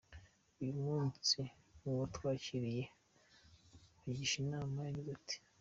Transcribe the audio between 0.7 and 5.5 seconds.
munsi uwatwandikiye agisha inama yagize ati:.